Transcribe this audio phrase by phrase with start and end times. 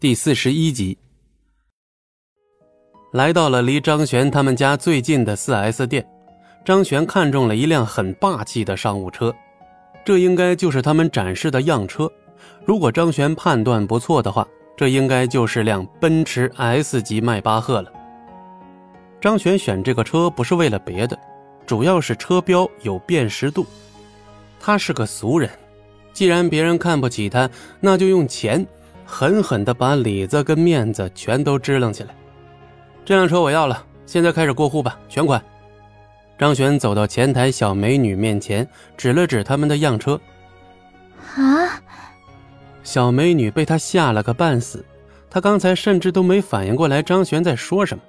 [0.00, 0.96] 第四十一集，
[3.12, 6.02] 来到了离张璇他们家最近的四 S 店，
[6.64, 9.30] 张璇看中了一辆很霸气的商务车，
[10.02, 12.10] 这应该就是他们展示的样车。
[12.64, 17.92] 如果张璇判断不错的话，这应该就是辆奔驰 S 级迈巴赫了。
[19.20, 21.18] 张璇选这个车不是为了别的，
[21.66, 23.66] 主要是车标有辨识度。
[24.58, 25.50] 他是个俗人，
[26.14, 28.66] 既然别人看不起他，那就用钱。
[29.10, 32.14] 狠狠地把里子跟面子全都支棱起来。
[33.04, 35.42] 这辆车我要了，现在开始过户吧，全款。
[36.38, 40.18] 张璇走到前台小美女面前，指了指他们的样车。
[41.34, 41.82] 啊！
[42.84, 44.84] 小美女被他吓了个半死，
[45.28, 48.02] 她刚才甚至都没反应过来张璇在说什么。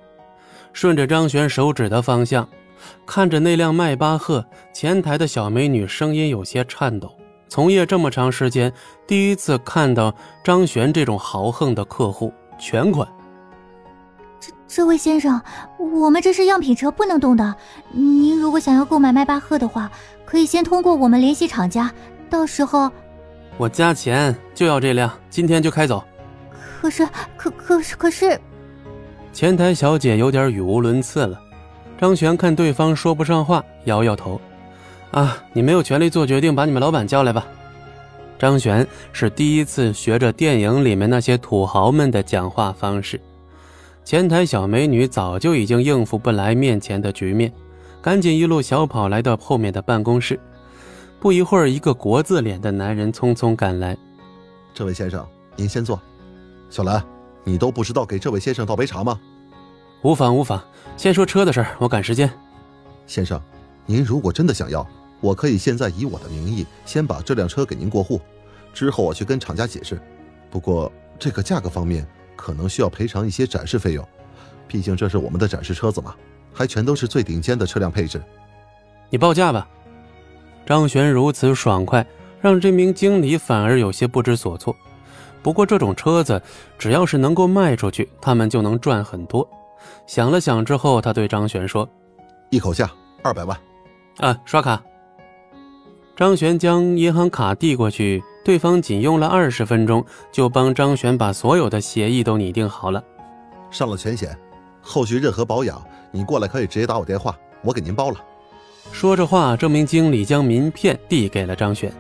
[0.72, 2.48] 顺着张璇手指的方向，
[3.06, 7.18] 看着那辆迈巴赫，前台的小美女声音有些颤抖。
[7.52, 8.72] 从业这么长时间，
[9.06, 13.06] 第一次看到张璇这种豪横的客户，全款。
[14.40, 15.42] 这这位先生，
[15.78, 17.54] 我们这是样品车，不能动的。
[17.92, 19.92] 您如果想要购买迈巴赫的话，
[20.24, 21.92] 可以先通过我们联系厂家，
[22.30, 22.90] 到时候
[23.58, 26.02] 我加钱就要这辆，今天就开走。
[26.82, 28.40] 可是，可可是可是，
[29.34, 31.38] 前台小姐有点语无伦次了。
[32.00, 34.40] 张璇看对方说不上话，摇摇头。
[35.12, 37.46] 啊，你没有权利做决定，把你们老板叫来吧。
[38.40, 43.20] 张璇是第一次学着电影里面那些土豪们的讲话方式。
[44.04, 47.52] 前台小美女早就已经应付不来面前的局面，
[48.02, 50.40] 赶紧一路小跑来到后面的办公室。
[51.20, 53.96] 不一会儿，一个国字脸的男人匆匆赶来
[54.74, 55.24] ：“这位先生，
[55.56, 56.02] 您先坐。
[56.70, 57.04] 小兰，
[57.44, 59.20] 你都不知道给这位先生倒杯茶吗
[60.02, 60.60] ？”“无妨无妨，
[60.98, 62.32] 先说车的事儿，我赶时间。
[63.06, 63.40] ”“先生，
[63.86, 64.84] 您如果真的想要……”
[65.22, 68.20] 我可以现在以我的名义先把这辆车给您过户，
[68.74, 70.02] 之后我去跟厂家解释。
[70.50, 72.06] 不过这个价格方面
[72.36, 74.06] 可能需要赔偿一些展示费用，
[74.68, 76.16] 毕竟这是我们的展示车子嘛，
[76.52, 78.22] 还全都是最顶尖的车辆配置。
[79.10, 79.68] 你报价吧。
[80.66, 82.06] 张璇如此爽快，
[82.40, 84.76] 让这名经理反而有些不知所措。
[85.44, 86.42] 不过这种车子
[86.78, 89.48] 只要是能够卖出去，他们就能赚很多。
[90.06, 91.88] 想了想之后，他对张璇说
[92.52, 92.90] ：“一口价
[93.24, 93.58] 二百万。”
[94.18, 94.82] 啊，刷卡。
[96.16, 103.04] 张璇将银行卡递过去，对方仅用了二十分钟就帮张璇把所有的协议都拟定好了。
[103.72, 104.38] 上了全险，
[104.82, 108.18] 后续任何保养，你过来可以直接打我电话，我给您包了。
[108.92, 111.92] 说着话，这名经理将名片递给了张璇。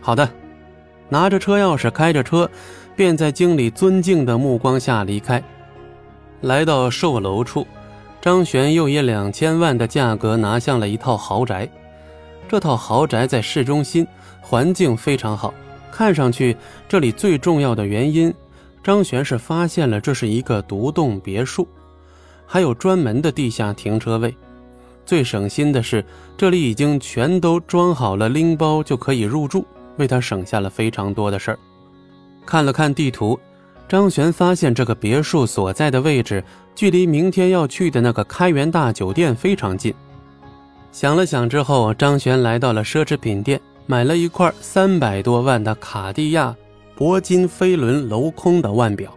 [0.00, 0.28] 好的，
[1.08, 2.50] 拿着车钥匙，开着车，
[2.96, 5.42] 便在经理尊敬的目光下离开。
[6.40, 7.66] 来到售楼处，
[8.20, 11.68] 张璇又以两千万的价格拿下了一套豪宅。
[12.48, 14.06] 这套豪宅在市中心，
[14.40, 15.52] 环境非常好。
[15.92, 16.56] 看上去，
[16.88, 18.32] 这里最重要的原因，
[18.82, 21.68] 张璇是发现了这是一个独栋别墅，
[22.46, 24.34] 还有专门的地下停车位。
[25.04, 26.04] 最省心的是，
[26.36, 29.66] 这里已经全都装好了，拎包就可以入住，
[29.96, 31.58] 为他省下了非常多的事儿。
[32.46, 33.38] 看了看地图，
[33.88, 36.42] 张璇发现这个别墅所在的位置，
[36.74, 39.94] 距离明天要去的那个开元大酒店非常近。
[40.90, 46.54] 想了想之后，张璇来到了奢侈品店，买了一块三百多万的卡地亚
[46.96, 49.12] 铂金飞轮镂空的腕表。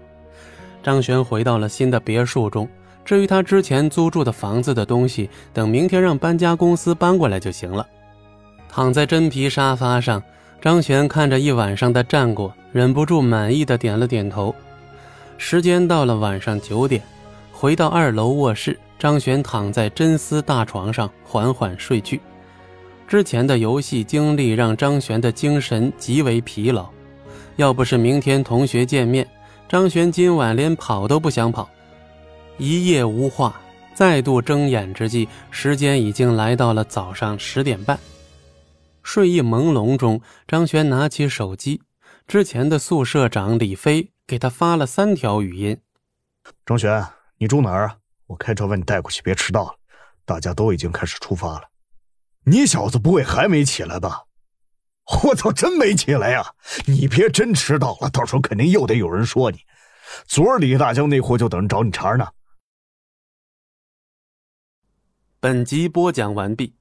[0.83, 2.67] 张璇回到了新的别墅中，
[3.03, 7.87] 至于他之前租住的房子的东西，等明天让搬家公司搬过来就行了。
[8.69, 10.21] 躺在真皮沙发上，
[10.61, 14.53] 张璇看着一晚上的战果，忍不住满意的点了点头。
[15.37, 17.01] 时间到了晚上九点，
[17.51, 18.79] 回到二楼卧室。
[19.01, 22.21] 张璇躺在真丝大床上缓缓睡去。
[23.07, 26.87] 之前的游戏经历让张璇的精神极为疲劳，
[27.55, 29.27] 要不是明天同学见面，
[29.67, 31.67] 张璇今晚连跑都不想跑。
[32.59, 33.59] 一夜无话，
[33.95, 37.97] 再度睁眼之际，时间已经来到了早上十点半。
[39.01, 41.81] 睡意朦胧中，张璇拿起手机，
[42.27, 45.75] 之前的宿舍长李飞给他发了三条语音
[46.67, 47.03] ：“张璇，
[47.39, 47.97] 你住哪儿啊？”
[48.31, 49.75] 我开车把你带过去，别迟到了。
[50.23, 51.67] 大家都已经开始出发了，
[52.45, 54.23] 你小子不会还没起来吧？
[55.25, 56.55] 我操，真没起来呀！
[56.85, 59.59] 你别真迟到了，到时候肯定又得有人说你。
[60.25, 62.25] 昨儿李大江那货就等着找你茬呢。
[65.41, 66.73] 本集播讲完毕，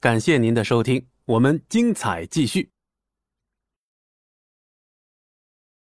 [0.00, 2.70] 感谢您的收听，我们精彩继续。